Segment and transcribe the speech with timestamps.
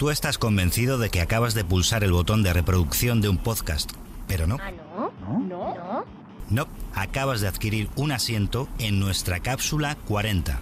[0.00, 3.92] Tú estás convencido de que acabas de pulsar el botón de reproducción de un podcast,
[4.26, 4.56] pero no.
[4.58, 5.12] ¿Ah, no?
[5.28, 5.74] ¿No?
[5.74, 6.04] ¿No?
[6.48, 10.58] No, acabas de adquirir un asiento en nuestra cápsula 40.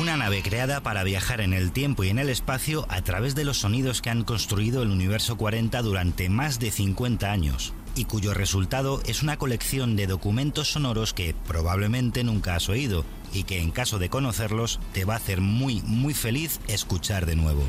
[0.00, 3.44] Una nave creada para viajar en el tiempo y en el espacio a través de
[3.44, 8.34] los sonidos que han construido el universo 40 durante más de 50 años y cuyo
[8.34, 13.70] resultado es una colección de documentos sonoros que probablemente nunca has oído y que en
[13.70, 17.62] caso de conocerlos te va a hacer muy muy feliz escuchar de nuevo.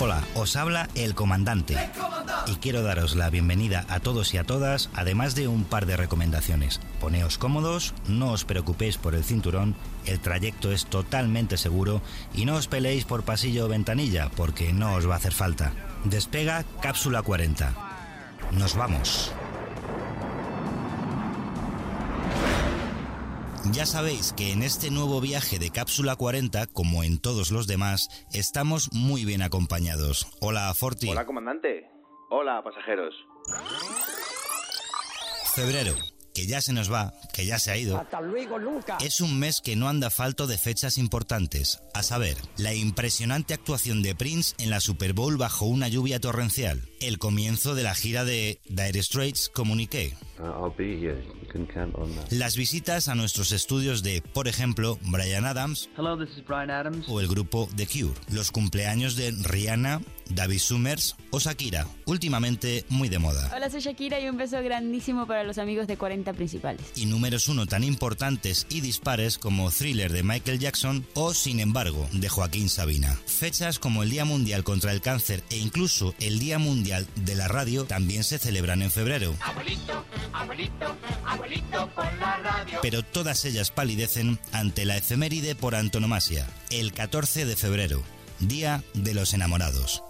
[0.00, 1.76] Hola, os habla el comandante
[2.46, 5.96] y quiero daros la bienvenida a todos y a todas, además de un par de
[5.96, 6.80] recomendaciones.
[7.00, 9.74] Poneos cómodos, no os preocupéis por el cinturón,
[10.06, 12.00] el trayecto es totalmente seguro
[12.32, 15.72] y no os peleéis por pasillo o ventanilla porque no os va a hacer falta.
[16.04, 17.74] Despega cápsula 40.
[18.52, 19.32] Nos vamos.
[23.72, 28.08] Ya sabéis que en este nuevo viaje de Cápsula 40, como en todos los demás,
[28.32, 30.26] estamos muy bien acompañados.
[30.40, 31.10] Hola, Forti.
[31.10, 31.90] Hola, comandante.
[32.30, 33.14] Hola, pasajeros.
[35.54, 35.94] Febrero,
[36.34, 37.98] que ya se nos va, que ya se ha ido.
[37.98, 38.96] Hasta luego, nunca.
[39.00, 44.02] Es un mes que no anda falto de fechas importantes, a saber, la impresionante actuación
[44.02, 48.24] de Prince en la Super Bowl bajo una lluvia torrencial, el comienzo de la gira
[48.24, 50.70] de Dire Straits Communique, Uh,
[52.30, 57.06] las visitas a nuestros estudios de, por ejemplo, Brian Adams Hello, this is Brian Adams.
[57.08, 63.08] o el grupo The Cure, los cumpleaños de Rihanna, David Summers o Shakira, últimamente muy
[63.08, 63.50] de moda.
[63.52, 66.82] Hola, soy Shakira y un beso grandísimo para los amigos de 40 principales.
[66.94, 72.08] y números uno tan importantes y dispares como Thriller de Michael Jackson o Sin embargo
[72.12, 73.18] de Joaquín Sabina.
[73.26, 77.48] Fechas como el Día Mundial contra el Cáncer e incluso el Día Mundial de la
[77.48, 79.34] Radio también se celebran en febrero.
[82.82, 88.02] Pero todas ellas palidecen ante la efeméride por antonomasia, el 14 de febrero,
[88.40, 90.02] Día de los Enamorados.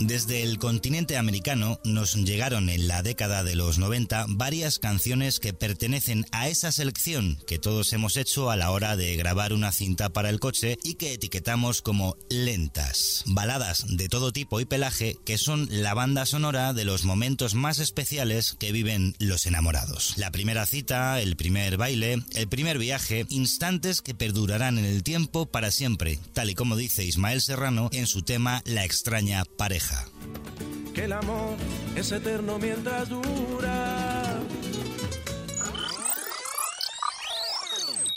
[0.00, 5.52] Desde el continente americano nos llegaron en la década de los 90 varias canciones que
[5.52, 10.08] pertenecen a esa selección que todos hemos hecho a la hora de grabar una cinta
[10.08, 13.24] para el coche y que etiquetamos como lentas.
[13.26, 17.78] Baladas de todo tipo y pelaje que son la banda sonora de los momentos más
[17.78, 20.14] especiales que viven los enamorados.
[20.16, 25.44] La primera cita, el primer baile, el primer viaje, instantes que perdurarán en el tiempo
[25.44, 29.89] para siempre, tal y como dice Ismael Serrano en su tema La extraña pareja.
[30.94, 31.56] Que el amor
[31.96, 34.40] es eterno mientras dura.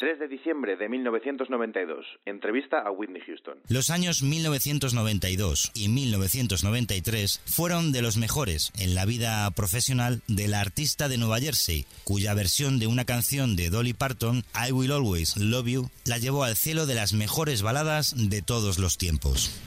[0.04, 2.06] 3 de diciembre de 1992.
[2.26, 3.58] Entrevista a Whitney Houston.
[3.70, 10.60] Los años 1992 y 1993 fueron de los mejores en la vida profesional de la
[10.60, 15.38] artista de Nueva Jersey, cuya versión de una canción de Dolly Parton, I Will Always
[15.38, 19.58] Love You, la llevó al cielo de las mejores baladas de todos los tiempos.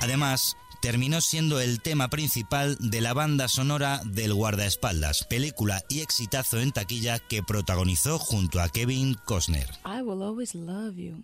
[0.00, 6.60] Además, terminó siendo el tema principal de la banda sonora del Guardaespaldas, película y exitazo
[6.60, 9.68] en taquilla que protagonizó junto a Kevin Costner.
[9.84, 11.22] I will always love you.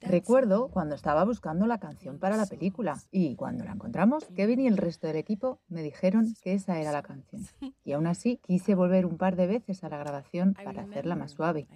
[0.00, 4.66] Recuerdo cuando estaba buscando la canción para la película y cuando la encontramos, Kevin y
[4.66, 7.46] el resto del equipo me dijeron que esa era la canción.
[7.84, 11.30] Y aún así quise volver un par de veces a la grabación para hacerla más
[11.30, 11.66] suave.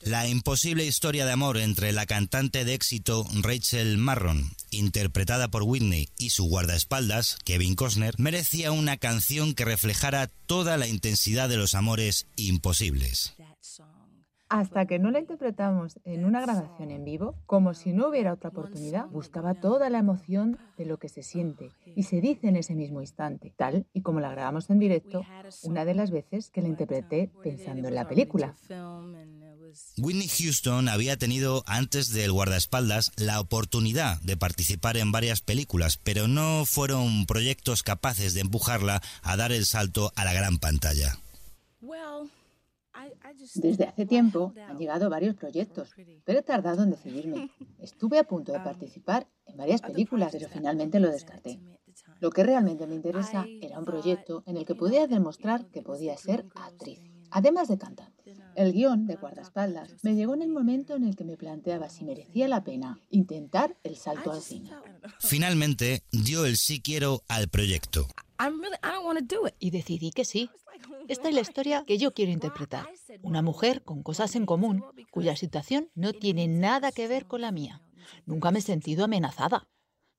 [0.00, 6.08] La imposible historia de amor entre la cantante de éxito Rachel Marron, interpretada por Whitney,
[6.16, 11.74] y su guardaespaldas, Kevin Costner, merecía una canción que reflejara toda la intensidad de los
[11.74, 13.34] amores imposibles.
[14.48, 18.48] Hasta que no la interpretamos en una grabación en vivo, como si no hubiera otra
[18.48, 22.74] oportunidad, buscaba toda la emoción de lo que se siente y se dice en ese
[22.74, 25.24] mismo instante, tal y como la grabamos en directo
[25.64, 28.54] una de las veces que la interpreté pensando en la película.
[29.98, 36.26] Whitney Houston había tenido antes del guardaespaldas la oportunidad de participar en varias películas, pero
[36.26, 41.18] no fueron proyectos capaces de empujarla a dar el salto a la gran pantalla.
[43.54, 45.90] Desde hace tiempo han llegado varios proyectos,
[46.24, 47.50] pero he tardado en decidirme.
[47.78, 51.60] Estuve a punto de participar en varias películas, pero finalmente lo descarté.
[52.20, 56.16] Lo que realmente me interesa era un proyecto en el que pudiera demostrar que podía
[56.16, 57.00] ser actriz,
[57.30, 58.18] además de cantante.
[58.54, 62.04] El guion de guardaespaldas me llegó en el momento en el que me planteaba si
[62.04, 64.70] merecía la pena intentar el salto al cine.
[65.20, 68.08] Finalmente dio el sí quiero al proyecto.
[69.58, 70.50] Y decidí que sí.
[71.08, 72.88] Esta es la historia que yo quiero interpretar.
[73.22, 77.50] Una mujer con cosas en común, cuya situación no tiene nada que ver con la
[77.50, 77.82] mía.
[78.26, 79.68] Nunca me he sentido amenazada.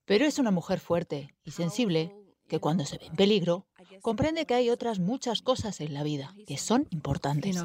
[0.05, 2.15] Pero es una mujer fuerte y sensible
[2.47, 3.67] que cuando se ve en peligro
[4.01, 7.55] comprende que hay otras muchas cosas en la vida que son importantes.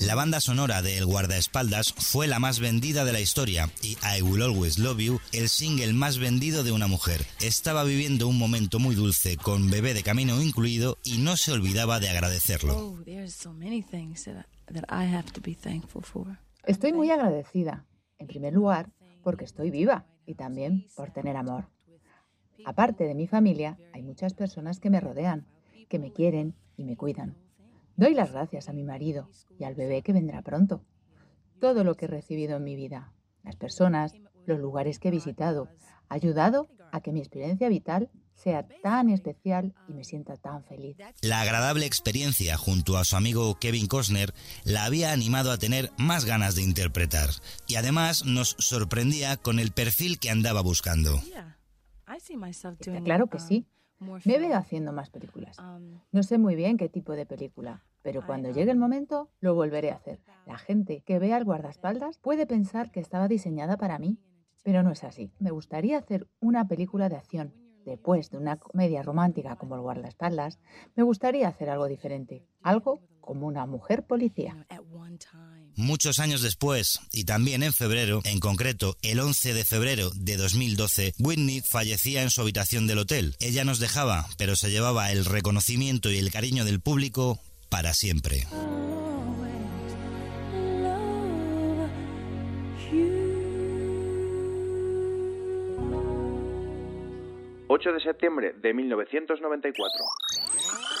[0.00, 4.22] La banda sonora de El guardaespaldas fue la más vendida de la historia y I
[4.22, 7.22] Will Always Love You, el single más vendido de una mujer.
[7.40, 11.98] Estaba viviendo un momento muy dulce con bebé de camino incluido y no se olvidaba
[11.98, 12.76] de agradecerlo.
[12.76, 12.98] Oh,
[16.64, 17.84] estoy muy agradecida,
[18.18, 18.92] en primer lugar,
[19.24, 21.68] porque estoy viva y también por tener amor.
[22.64, 25.48] Aparte de mi familia, hay muchas personas que me rodean,
[25.88, 27.47] que me quieren y me cuidan.
[27.98, 29.28] Doy las gracias a mi marido
[29.58, 30.84] y al bebé que vendrá pronto.
[31.60, 33.12] Todo lo que he recibido en mi vida,
[33.42, 34.12] las personas,
[34.46, 35.68] los lugares que he visitado,
[36.08, 40.96] ha ayudado a que mi experiencia vital sea tan especial y me sienta tan feliz.
[41.22, 46.24] La agradable experiencia junto a su amigo Kevin Costner la había animado a tener más
[46.24, 47.30] ganas de interpretar
[47.66, 51.20] y además nos sorprendía con el perfil que andaba buscando.
[53.02, 53.66] claro que sí.
[54.00, 55.56] Me veo haciendo más películas.
[56.12, 59.90] No sé muy bien qué tipo de película, pero cuando llegue el momento lo volveré
[59.90, 60.20] a hacer.
[60.46, 64.18] La gente que vea el guardaespaldas puede pensar que estaba diseñada para mí,
[64.62, 65.32] pero no es así.
[65.38, 67.52] Me gustaría hacer una película de acción
[67.88, 70.58] después de una comedia romántica como El guardaespaldas,
[70.94, 74.56] me gustaría hacer algo diferente, algo como una mujer policía.
[75.76, 81.12] Muchos años después, y también en febrero, en concreto el 11 de febrero de 2012,
[81.18, 83.36] Whitney fallecía en su habitación del hotel.
[83.38, 87.38] Ella nos dejaba, pero se llevaba el reconocimiento y el cariño del público
[87.68, 88.46] para siempre.
[97.68, 100.97] 8 de septiembre de 1994.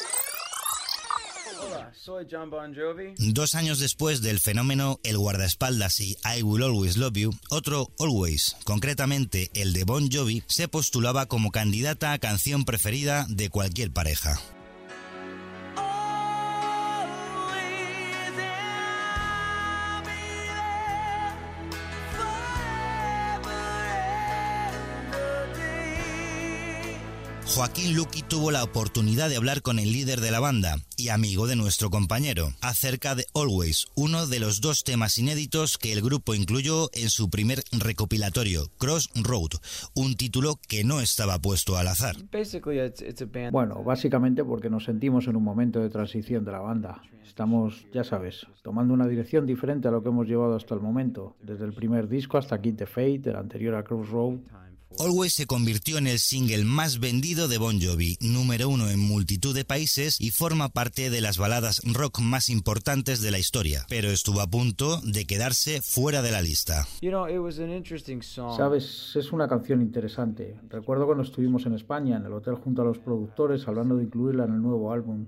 [1.60, 3.14] Hola, soy John Bon Jovi.
[3.18, 8.56] Dos años después del fenómeno El guardaespaldas y I Will Always Love You, otro Always,
[8.64, 14.40] concretamente el de Bon Jovi, se postulaba como candidata a canción preferida de cualquier pareja.
[27.58, 31.48] Joaquín Luqui tuvo la oportunidad de hablar con el líder de la banda y amigo
[31.48, 36.36] de nuestro compañero acerca de Always, uno de los dos temas inéditos que el grupo
[36.36, 39.58] incluyó en su primer recopilatorio, Cross Road,
[39.96, 42.14] un título que no estaba puesto al azar.
[43.50, 47.02] Bueno, básicamente porque nos sentimos en un momento de transición de la banda.
[47.26, 51.34] Estamos, ya sabes, tomando una dirección diferente a lo que hemos llevado hasta el momento,
[51.42, 54.38] desde el primer disco hasta Kid the Fate, el anterior a Crossroad
[54.96, 59.54] Always se convirtió en el single más vendido de Bon Jovi, número uno en multitud
[59.54, 64.08] de países y forma parte de las baladas rock más importantes de la historia, pero
[64.08, 66.86] estuvo a punto de quedarse fuera de la lista.
[68.56, 70.58] Sabes, es una canción interesante.
[70.68, 74.46] Recuerdo cuando estuvimos en España, en el hotel junto a los productores, hablando de incluirla
[74.46, 75.26] en el nuevo álbum.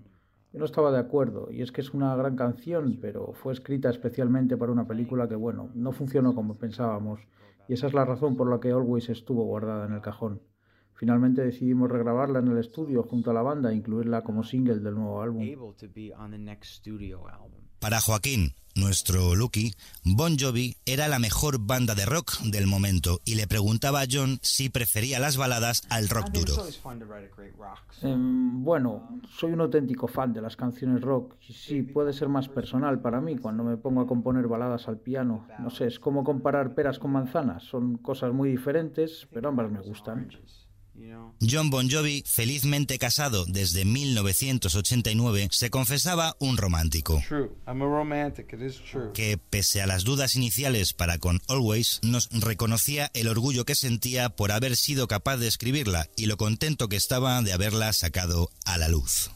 [0.52, 3.90] Yo no estaba de acuerdo, y es que es una gran canción, pero fue escrita
[3.90, 7.20] especialmente para una película que, bueno, no funcionó como pensábamos
[7.70, 10.42] y esa es la razón por la que Always estuvo guardada en el cajón.
[10.92, 14.96] Finalmente decidimos regrabarla en el estudio junto a la banda e incluirla como single del
[14.96, 15.40] nuevo álbum.
[17.78, 19.74] Para Joaquín, nuestro Lucky,
[20.04, 24.38] Bon Jovi era la mejor banda de rock del momento y le preguntaba a John
[24.42, 26.54] si prefería las baladas al rock duro.
[28.02, 32.48] Em, bueno, soy un auténtico fan de las canciones rock y sí, puede ser más
[32.48, 35.46] personal para mí cuando me pongo a componer baladas al piano.
[35.58, 39.80] No sé, es como comparar peras con manzanas, son cosas muy diferentes, pero ambas me
[39.80, 40.28] gustan.
[41.40, 47.20] John Bon Jovi, felizmente casado desde 1989, se confesaba un romántico.
[49.14, 54.28] Que pese a las dudas iniciales para con Always, nos reconocía el orgullo que sentía
[54.28, 58.76] por haber sido capaz de escribirla y lo contento que estaba de haberla sacado a
[58.76, 59.30] la luz.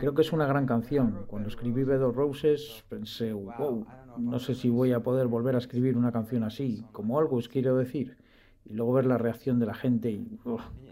[0.00, 1.24] Creo que es una gran canción.
[1.28, 3.86] Cuando escribí Bed of Roses pensé, wow,
[4.18, 7.76] no sé si voy a poder volver a escribir una canción así, como Always quiero
[7.76, 8.16] decir
[8.68, 10.26] y luego ver la reacción de la gente y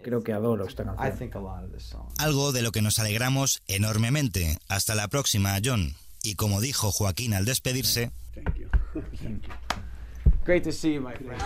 [0.03, 1.31] creo que adoro esta canción.
[2.17, 4.57] Algo de lo que nos alegramos enormemente.
[4.67, 5.93] Hasta la próxima, John.
[6.23, 8.11] Y como dijo Joaquín al despedirse...
[10.45, 11.41] Great to see you, my friend.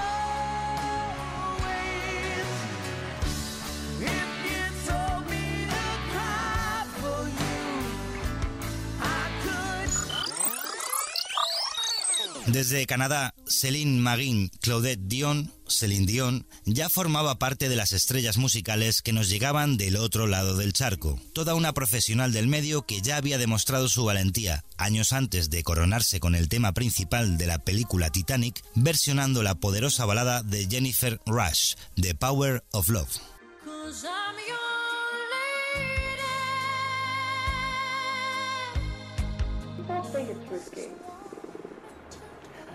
[12.52, 19.04] Desde Canadá, Céline Maguin, Claudette Dion, Céline Dion, ya formaba parte de las estrellas musicales
[19.04, 21.20] que nos llegaban del otro lado del charco.
[21.34, 26.20] Toda una profesional del medio que ya había demostrado su valentía, años antes de coronarse
[26.20, 31.76] con el tema principal de la película Titanic, versionando la poderosa balada de Jennifer Rush,
[32.02, 33.12] The Power of Love.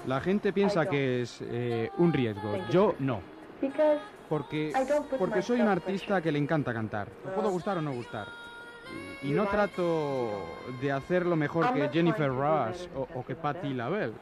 [0.07, 2.57] La gente piensa que es eh, un riesgo.
[2.71, 3.21] Yo no.
[4.29, 4.73] Porque,
[5.19, 7.09] porque soy un artista que le encanta cantar.
[7.25, 8.27] Me puedo gustar o no gustar.
[9.23, 10.45] Y, y no trato
[10.81, 14.13] de hacerlo mejor que Jennifer Rush o, o que Patti LaBelle.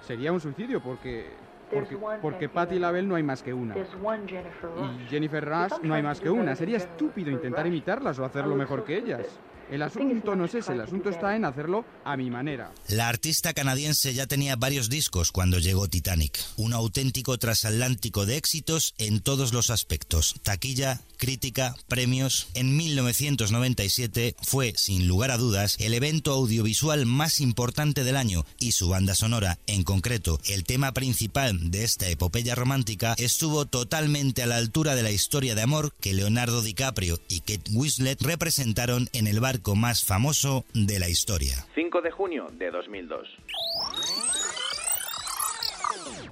[0.00, 1.30] Sería un suicidio porque,
[1.72, 3.74] porque, porque Patti LaBelle no hay más que una.
[3.76, 6.54] Y Jennifer Rush no hay más que una.
[6.54, 9.38] Sería estúpido intentar imitarlas o hacerlo mejor que ellas.
[9.70, 12.72] El asunto no es ese, el asunto está en hacerlo a mi manera.
[12.88, 18.94] La artista canadiense ya tenía varios discos cuando llegó Titanic, un auténtico transatlántico de éxitos
[18.98, 22.48] en todos los aspectos, taquilla, crítica, premios.
[22.54, 28.72] En 1997 fue, sin lugar a dudas, el evento audiovisual más importante del año y
[28.72, 34.46] su banda sonora, en concreto el tema principal de esta epopeya romántica, estuvo totalmente a
[34.46, 39.26] la altura de la historia de amor que Leonardo DiCaprio y Kate Winslet representaron en
[39.26, 41.66] el barco más famoso de la historia.
[41.74, 43.28] 5 de junio de 2002.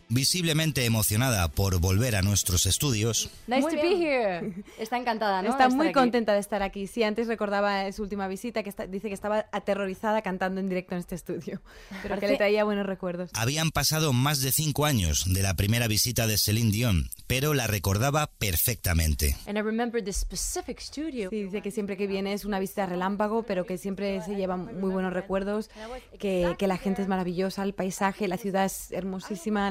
[0.09, 4.53] Visiblemente emocionada por volver a nuestros estudios, Nice Muy to be here.
[4.79, 5.51] Está encantada, ¿no?
[5.51, 5.95] Está muy aquí.
[5.95, 6.87] contenta de estar aquí.
[6.87, 10.95] Sí, antes recordaba su última visita que está- dice que estaba aterrorizada cantando en directo
[10.95, 11.63] en este estudio,
[12.03, 13.31] pero que le traía buenos recuerdos.
[13.35, 17.67] habían pasado más de cinco años de la primera visita de Celine Dion, pero la
[17.67, 19.37] recordaba perfectamente.
[19.47, 21.31] And I remember the specific studio.
[21.31, 24.79] Sí, dice que siempre que viene es una visita relámpago, pero que siempre se llevan
[24.81, 25.71] muy buenos recuerdos,
[26.19, 29.64] que, que la gente es maravillosa, el paisaje, la ciudad es hermosísima,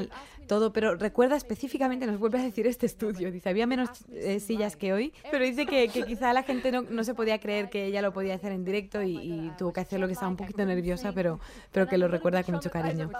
[0.46, 4.76] todo, pero recuerda específicamente, nos vuelve a decir este estudio, dice, había menos eh, sillas
[4.76, 8.02] que hoy, pero dice que, quizá la gente no, no se podía creer que ella
[8.02, 11.12] lo podía hacer en directo y, y tuvo que hacerlo, que estaba un poquito nerviosa,
[11.12, 11.40] pero,
[11.72, 13.10] pero que lo recuerda con mucho cariño.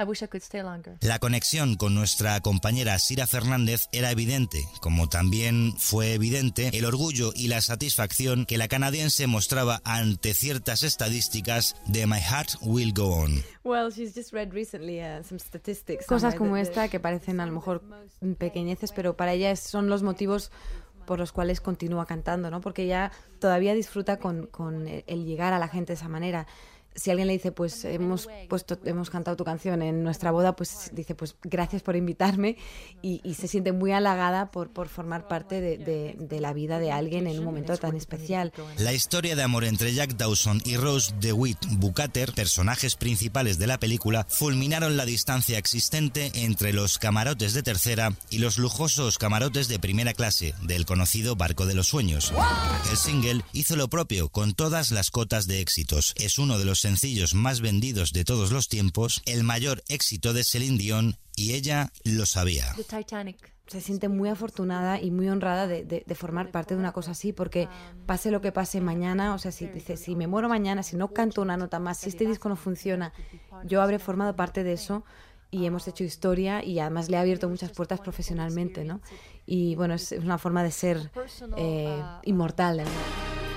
[0.00, 0.96] I wish I could stay longer.
[1.00, 7.32] La conexión con nuestra compañera Sira Fernández era evidente, como también fue evidente el orgullo
[7.34, 13.08] y la satisfacción que la canadiense mostraba ante ciertas estadísticas de My Heart Will Go
[13.16, 13.42] On.
[13.64, 16.06] Well, she's just read recently uh, some statistics.
[16.06, 17.82] Cosas como that- esta que parecen a lo mejor
[18.38, 20.50] pequeñeces, pero para ella son los motivos
[21.06, 22.60] por los cuales continúa cantando, ¿no?
[22.60, 26.46] Porque ella todavía disfruta con, con el llegar a la gente de esa manera.
[26.94, 30.90] Si alguien le dice, pues hemos puesto, hemos cantado tu canción en nuestra boda, pues
[30.92, 32.56] dice, pues gracias por invitarme
[33.02, 36.80] y, y se siente muy halagada por, por formar parte de, de- de la vida
[36.80, 38.52] de alguien en un momento tan especial.
[38.78, 43.78] La historia de amor entre Jack Dawson y Rose DeWitt Bukater, personajes principales de la
[43.78, 49.78] película, fulminaron la distancia existente entre los camarotes de tercera y los lujosos camarotes de
[49.78, 52.32] primera clase del conocido Barco de los Sueños.
[52.90, 56.12] El single hizo lo propio con todas las cotas de éxitos.
[56.16, 60.42] Es uno de los sencillos más vendidos de todos los tiempos, el mayor éxito de
[60.42, 62.72] Celine Dion y ella lo sabía.
[62.76, 63.52] The Titanic.
[63.66, 67.10] se siente muy afortunada y muy honrada de, de- de formar parte de una cosa
[67.10, 67.68] así, porque
[68.06, 71.12] pase lo que pase mañana, o sea, si dice, si me muero mañana, si no
[71.12, 73.12] canto una nota más, si este disco no funciona,
[73.66, 75.04] yo habré formado parte de eso
[75.50, 79.02] y hemos hecho historia y además le ha abierto muchas puertas profesionalmente, ¿no?
[79.44, 81.10] Y bueno, es una forma de ser
[81.58, 82.78] eh, inmortal.
[82.78, 83.47] ¿no?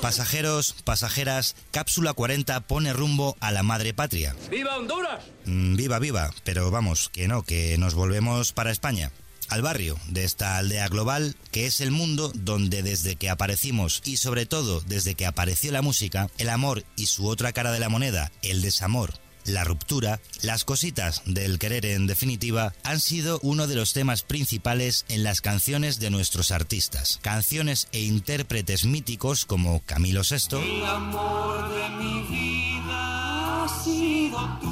[0.00, 4.34] Pasajeros, pasajeras, Cápsula 40 pone rumbo a la madre patria.
[4.50, 5.22] ¡Viva Honduras!
[5.44, 9.12] Mm, viva, viva, pero vamos, que no, que nos volvemos para España.
[9.50, 14.16] Al barrio de esta aldea global, que es el mundo donde desde que aparecimos y
[14.16, 17.88] sobre todo desde que apareció la música, el amor y su otra cara de la
[17.88, 23.76] moneda, el desamor, la ruptura, las cositas del querer en definitiva, han sido uno de
[23.76, 27.18] los temas principales en las canciones de nuestros artistas.
[27.22, 34.70] Canciones e intérpretes míticos como Camilo VI, El amor de mi vida ha sido tú.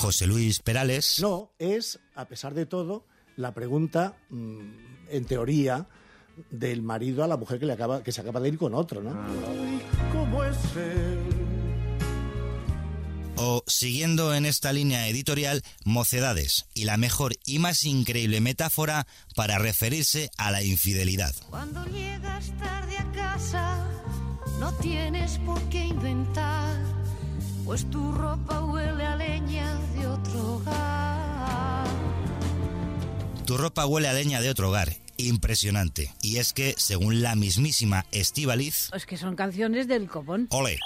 [0.00, 3.04] José Luis Perales, No, es, a pesar de todo,
[3.36, 4.60] la pregunta, mm,
[5.10, 5.86] en teoría,
[6.50, 9.02] del marido a la mujer que, le acaba, que se acaba de ir con otro,
[9.02, 9.10] ¿no?
[10.12, 11.29] ¿Cómo es él?
[13.42, 19.58] O, siguiendo en esta línea editorial, Mocedades y la mejor y más increíble metáfora para
[19.58, 21.34] referirse a la infidelidad.
[21.48, 23.88] Cuando llegas tarde a casa,
[24.58, 26.76] no tienes por qué inventar,
[27.64, 31.86] pues tu ropa huele a leña de otro hogar.
[33.46, 34.94] Tu ropa huele a leña de otro hogar.
[35.16, 36.12] Impresionante.
[36.20, 40.46] Y es que, según la mismísima Estivaliz, Es que son canciones del copón.
[40.50, 40.78] ole.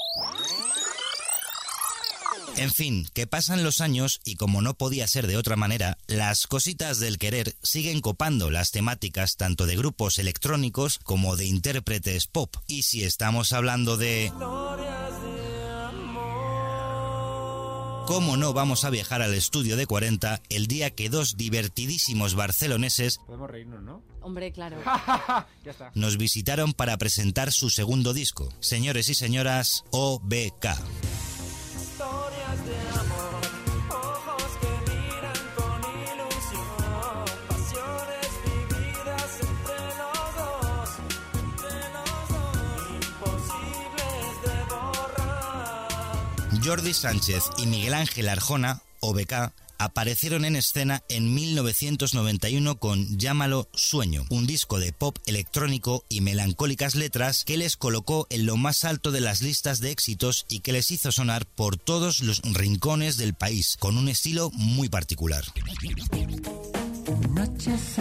[2.56, 6.46] En fin, que pasan los años y como no podía ser de otra manera, las
[6.46, 12.54] cositas del querer siguen copando las temáticas tanto de grupos electrónicos como de intérpretes pop.
[12.68, 14.32] Y si estamos hablando de...
[18.06, 23.18] ¿Cómo no vamos a viajar al estudio de 40 el día que dos divertidísimos barceloneses
[23.26, 24.02] Podemos reírnos, ¿no?
[24.20, 24.76] Hombre, claro.
[25.64, 25.90] ya está.
[25.94, 30.66] nos visitaron para presentar su segundo disco, señores y señoras OBK?
[46.64, 54.24] Jordi Sánchez y Miguel Ángel Arjona, OBK, aparecieron en escena en 1991 con Llámalo Sueño,
[54.30, 59.10] un disco de pop electrónico y melancólicas letras que les colocó en lo más alto
[59.10, 63.34] de las listas de éxitos y que les hizo sonar por todos los rincones del
[63.34, 65.44] país, con un estilo muy particular.
[67.34, 67.98] Noches.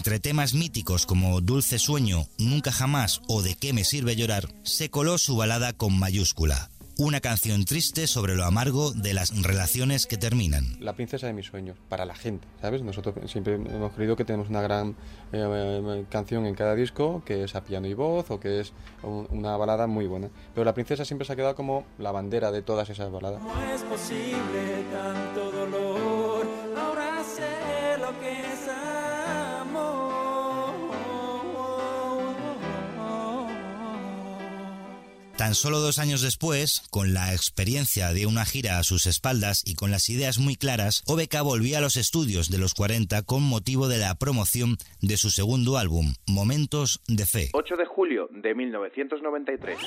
[0.00, 4.88] Entre temas míticos como Dulce Sueño, Nunca Jamás o De qué me sirve llorar, se
[4.88, 6.70] coló su balada con mayúscula.
[6.96, 10.78] Una canción triste sobre lo amargo de las relaciones que terminan.
[10.80, 12.80] La princesa de mis sueños, para la gente, ¿sabes?
[12.80, 14.96] Nosotros siempre hemos creído que tenemos una gran
[15.32, 19.26] eh, canción en cada disco, que es a piano y voz, o que es un-
[19.30, 20.30] una balada muy buena.
[20.54, 23.42] Pero la princesa siempre se ha quedado como la bandera de todas esas baladas.
[23.42, 26.48] ¿Cómo es posible tanto dolor?
[26.74, 28.50] Ahora sé lo que es.
[35.40, 39.74] Tan solo dos años después, con la experiencia de una gira a sus espaldas y
[39.74, 43.88] con las ideas muy claras, OBK volvió a los estudios de los 40 con motivo
[43.88, 47.48] de la promoción de su segundo álbum, Momentos de Fe.
[47.54, 49.78] 8 de julio de 1993.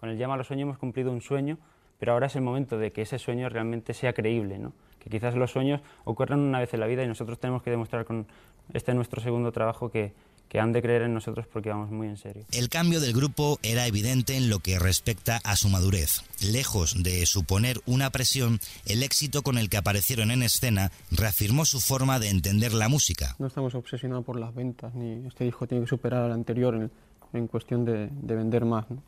[0.00, 1.58] Con el llama a los sueños hemos cumplido un sueño,
[1.98, 4.72] pero ahora es el momento de que ese sueño realmente sea creíble, ¿no?
[5.02, 8.04] Que quizás los sueños ocurran una vez en la vida y nosotros tenemos que demostrar
[8.04, 8.26] con
[8.72, 10.12] este nuestro segundo trabajo que,
[10.48, 12.44] que han de creer en nosotros porque vamos muy en serio.
[12.52, 16.22] El cambio del grupo era evidente en lo que respecta a su madurez.
[16.40, 21.80] Lejos de suponer una presión, el éxito con el que aparecieron en escena reafirmó su
[21.80, 23.34] forma de entender la música.
[23.38, 26.90] No estamos obsesionados por las ventas, ni este disco tiene que superar al anterior en,
[27.32, 28.88] en cuestión de, de vender más.
[28.90, 29.02] ¿no?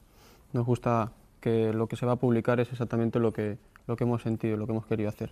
[0.55, 4.05] Nos gusta que lo que se va a publicar es exactamente lo que, lo que
[4.05, 5.31] hemos sentido, lo que hemos querido hacer.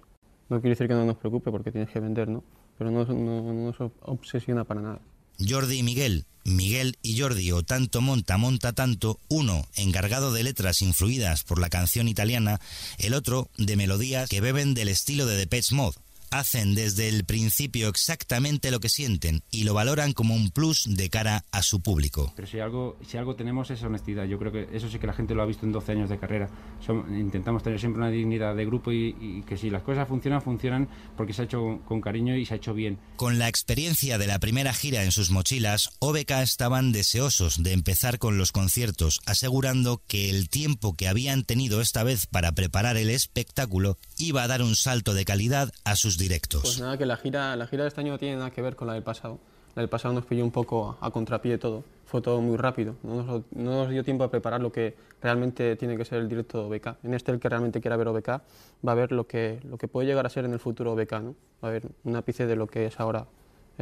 [0.53, 2.45] No quiere decir que no nos preocupe porque tienes que vender, ¿no?
[2.79, 5.01] pero no, no- no nos obsesiona para nada.
[5.39, 10.83] Jordi y Miguel, Miguel y Jordi o tanto monta monta tanto, uno encargado de letras
[10.83, 12.61] influidas por la canción italiana,
[12.99, 15.97] el otro de melodías que beben del estilo de Depeche Mode.
[16.33, 21.11] Hacen desde el principio exactamente lo que sienten y lo valoran como un plus de
[21.11, 22.33] cara a su público.
[22.35, 24.25] Pero si algo, si algo tenemos es honestidad.
[24.25, 26.19] Yo creo que eso sí que la gente lo ha visto en 12 años de
[26.19, 26.49] carrera.
[26.85, 30.41] Som- intentamos tener siempre una dignidad de grupo y, y que si las cosas funcionan,
[30.41, 32.99] funcionan porque se ha hecho con, con cariño y se ha hecho bien.
[33.17, 38.19] Con la experiencia de la primera gira en sus mochilas, OBK estaban deseosos de empezar
[38.19, 43.11] con los conciertos, asegurando que el tiempo que habían tenido esta vez para preparar el
[43.11, 46.63] espectáculo iba a dar un salto de calidad a sus directos.
[46.63, 48.77] Pues nada, que la gira, la gira de este año no tiene nada que ver
[48.77, 49.39] con la del pasado.
[49.75, 51.83] La del pasado nos pilló un poco a, contrapié todo.
[52.05, 52.97] Fue todo muy rápido.
[53.03, 56.29] No nos, no nos dio tiempo a preparar lo que realmente tiene que ser el
[56.29, 57.05] directo de OBK.
[57.05, 59.89] En este, el que realmente quiera ver OBK va a ver lo que, lo que
[59.89, 61.13] puede llegar a ser en el futuro OBK.
[61.21, 61.35] ¿no?
[61.65, 63.27] Va a ver un ápice de lo que es ahora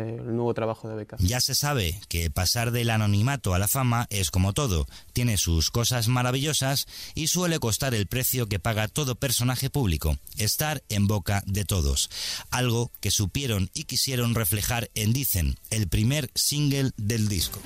[0.00, 1.16] el nuevo trabajo de OBK.
[1.18, 5.70] Ya se sabe que pasar del anonimato a la fama es como todo, tiene sus
[5.70, 11.42] cosas maravillosas y suele costar el precio que paga todo personaje público, estar en boca
[11.46, 12.10] de todos,
[12.50, 17.60] algo que supieron y quisieron reflejar en Dicen, el primer single del disco.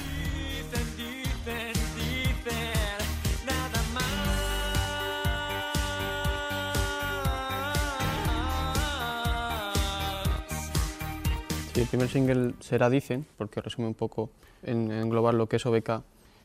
[11.74, 14.30] El primer single será Dicen, porque resume un poco
[14.62, 16.02] en englobar lo que es OBK.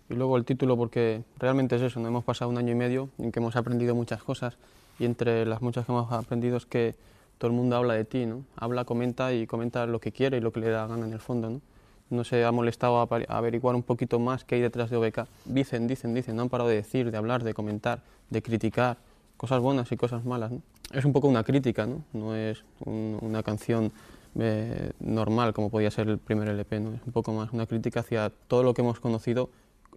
[0.10, 2.08] Y luego el título, porque realmente es eso, ¿no?
[2.08, 4.58] hemos pasado un año y medio en que hemos aprendido muchas cosas
[4.98, 6.96] y entre las muchas que hemos aprendido es que
[7.38, 8.44] todo el mundo habla de ti, ¿no?
[8.58, 11.20] Habla, comenta y comenta lo que quiere y lo que le da gana en el
[11.20, 11.62] fondo, ¿no?
[12.10, 15.28] No se ha molestado a averiguar un poquito más qué hay detrás de OBK.
[15.46, 18.98] Dicen, dicen, dicen, no han parado de decir, de hablar, de comentar, de criticar,
[19.38, 20.62] cosas buenas y cosas malas, ¿no?
[20.92, 22.02] Es un poco una crítica, ¿no?
[22.14, 23.92] No es un- una canción
[24.40, 26.94] eh, normal como podía ser el primer LP, ¿no?
[26.94, 29.50] Es un poco más una crítica hacia todo lo que hemos conocido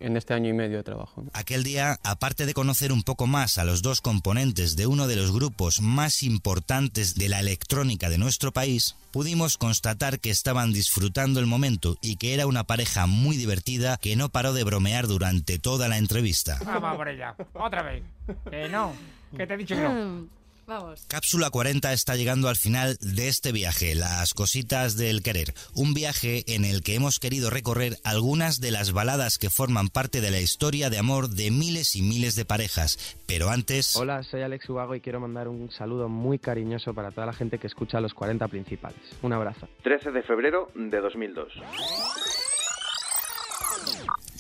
[0.03, 1.23] en este año y medio de trabajo.
[1.23, 1.31] ¿no?
[1.33, 5.17] Aquel día, aparte de conocer un poco más a los dos componentes de uno de
[5.17, 11.41] los grupos más importantes de la electrónica de nuestro país, pudimos constatar que estaban disfrutando
[11.41, 15.59] el momento y que era una pareja muy divertida que no paró de bromear durante
[15.59, 16.59] toda la entrevista.
[16.65, 17.37] Vamos por ella.
[17.55, 18.03] Otra vez.
[18.51, 18.93] Que no.
[19.37, 20.27] Que te he dicho que no.
[20.73, 21.05] Vamos.
[21.07, 25.53] Cápsula 40 está llegando al final de este viaje, Las Cositas del Querer.
[25.75, 30.23] Un viaje en el que hemos querido recorrer algunas de las baladas que forman parte
[30.23, 33.17] de la historia de amor de miles y miles de parejas.
[33.27, 33.97] Pero antes...
[33.97, 37.59] Hola, soy Alex Ubago y quiero mandar un saludo muy cariñoso para toda la gente
[37.59, 38.99] que escucha los 40 principales.
[39.21, 39.69] Un abrazo.
[39.83, 41.53] 13 de febrero de 2002.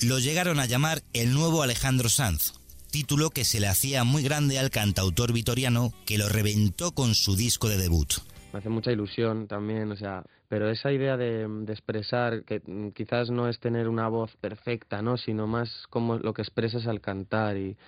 [0.03, 2.55] Lo llegaron a llamar el nuevo Alejandro Sanz,
[2.93, 7.35] título que se le hacía muy grande al cantautor vitoriano que lo reventó con su
[7.35, 8.13] disco de debut.
[8.53, 12.61] Me hace mucha ilusión también, o sea, pero esa idea de, expresar, que
[12.95, 15.17] quizás no es tener una voz perfecta, ¿no?
[15.17, 17.79] Sino más como lo que expresas al cantar y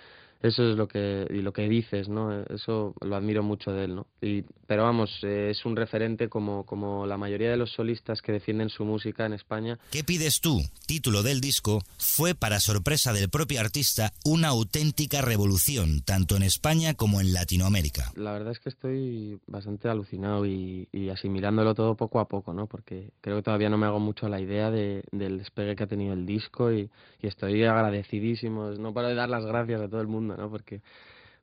[0.45, 3.95] eso es lo que y lo que dices no eso lo admiro mucho de él
[3.95, 8.21] no y pero vamos eh, es un referente como como la mayoría de los solistas
[8.21, 9.79] que defienden su música en España.
[9.91, 16.03] Qué pides tú título del disco fue para sorpresa del propio artista una auténtica revolución
[16.03, 18.13] tanto en España como en Latinoamérica.
[18.15, 22.67] La verdad es que estoy bastante alucinado y, y asimilándolo todo poco a poco no
[22.67, 25.87] porque creo que todavía no me hago mucho la idea de, del despegue que ha
[25.87, 26.91] tenido el disco y,
[27.23, 30.51] y estoy agradecidísimo no paro de dar las gracias a todo el mundo ¿no?
[30.51, 30.83] Porque,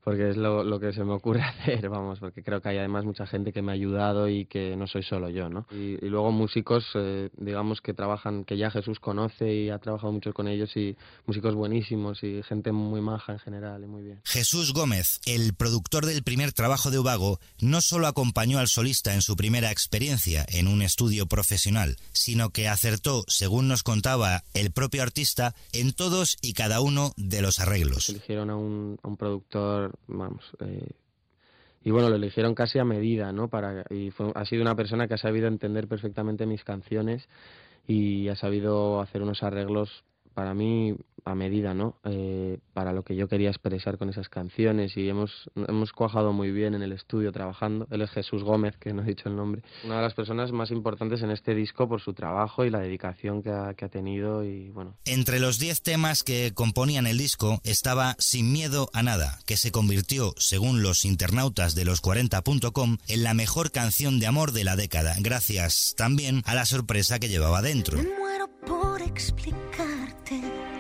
[0.04, 3.06] porque es lo, lo, que se me ocurre hacer, vamos, porque creo que hay además
[3.06, 5.68] mucha gente que me ha ayudado y que no soy solo yo, ¿no?
[5.72, 10.12] Y, y luego músicos, eh, digamos, que trabajan, que ya Jesús conoce y ha trabajado
[10.12, 14.22] mucho con ellos y músicos buenísimos y gente muy maja en general y muy bien.
[14.26, 19.22] Jesús Gómez, el productor del primer trabajo de Ubago, no solo acompañó al solista en
[19.22, 25.04] su primera experiencia en un estudio profesional, sino que acertó, según nos contaba el propio
[25.04, 28.10] artista, en todos y cada uno de los arreglos.
[28.10, 30.92] Eligieron a un, a un productor vamos, eh,
[31.84, 33.48] y bueno, lo eligieron casi a medida, ¿no?
[33.48, 37.28] Para, y fue, ha sido una persona que ha sabido entender perfectamente mis canciones
[37.88, 42.00] y ha sabido hacer unos arreglos para mí a medida, ¿no?
[42.04, 46.52] Eh, para lo que yo quería expresar con esas canciones y hemos, hemos cuajado muy
[46.52, 47.88] bien en el estudio trabajando.
[47.92, 49.62] Él es Jesús Gómez, que no he dicho el nombre.
[49.84, 53.44] Una de las personas más importantes en este disco por su trabajo y la dedicación
[53.44, 54.96] que ha, que ha tenido y bueno.
[55.06, 59.72] Entre los 10 temas que componían el disco estaba Sin miedo a nada, que se
[59.72, 64.76] convirtió, según los internautas de los 40.com, en la mejor canción de amor de la
[64.76, 67.98] década, gracias también a la sorpresa que llevaba dentro.
[67.98, 70.71] Me muero por explicarte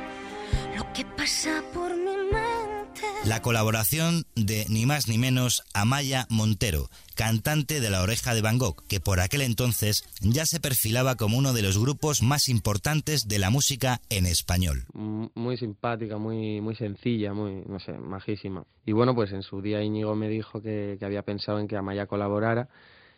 [1.01, 3.01] que pasa por mi mente.
[3.25, 8.59] La colaboración de ni más ni menos Amaya Montero, cantante de La Oreja de Van
[8.59, 13.27] Gogh, que por aquel entonces ya se perfilaba como uno de los grupos más importantes
[13.27, 14.85] de la música en español.
[14.93, 18.65] Muy simpática, muy, muy sencilla, muy, no sé, majísima.
[18.85, 21.77] Y bueno, pues en su día Íñigo me dijo que, que había pensado en que
[21.77, 22.69] Amaya colaborara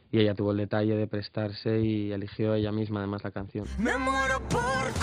[0.09, 3.65] y ella tuvo el detalle de prestarse y eligió ella misma además la canción.
[3.77, 4.93] Me muero por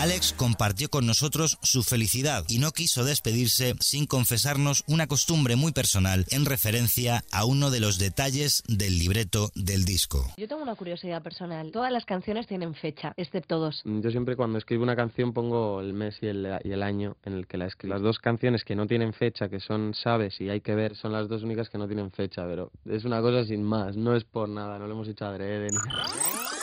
[0.00, 5.72] Alex compartió con nosotros su felicidad y no quiso despedirse sin confesarnos una costumbre muy
[5.72, 10.24] personal en referencia a uno de los detalles del libreto del disco.
[10.36, 11.70] Yo tengo una curiosidad personal.
[11.72, 13.82] Todas las canciones tienen fecha, excepto dos.
[13.84, 17.34] Yo siempre cuando escribo una canción pongo el mes y el, y el año en
[17.34, 17.94] el que la escribo.
[17.94, 21.12] Las dos canciones que no tienen fecha, que son Sabes y Hay que ver, son
[21.12, 24.24] las dos únicas que no tienen fecha, pero es una cosa sin más, no es
[24.24, 26.53] por nada, no lo hemos hecho adrede ni nada.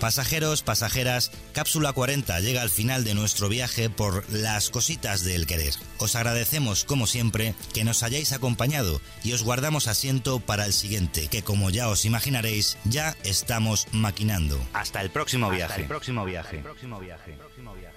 [0.00, 5.74] Pasajeros, pasajeras, Cápsula 40 llega al final de nuestro viaje por las cositas del querer.
[5.98, 11.28] Os agradecemos, como siempre, que nos hayáis acompañado y os guardamos asiento para el siguiente,
[11.28, 14.60] que como ya os imaginaréis, ya estamos maquinando.
[14.72, 15.82] Hasta el próximo viaje.
[15.82, 16.40] El próximo viaje.
[16.48, 17.93] Hasta el próximo viaje.